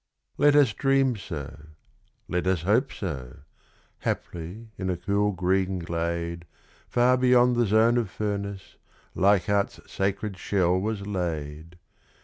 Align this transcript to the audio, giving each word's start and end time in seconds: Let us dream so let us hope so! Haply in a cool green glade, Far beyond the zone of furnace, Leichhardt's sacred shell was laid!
Let 0.39 0.55
us 0.55 0.73
dream 0.73 1.15
so 1.15 1.65
let 2.27 2.47
us 2.47 2.63
hope 2.63 2.91
so! 2.91 3.41
Haply 3.99 4.69
in 4.75 4.89
a 4.89 4.97
cool 4.97 5.31
green 5.31 5.77
glade, 5.77 6.45
Far 6.89 7.17
beyond 7.17 7.55
the 7.55 7.67
zone 7.67 7.99
of 7.99 8.09
furnace, 8.09 8.77
Leichhardt's 9.13 9.79
sacred 9.85 10.39
shell 10.39 10.79
was 10.81 11.05
laid! 11.05 11.77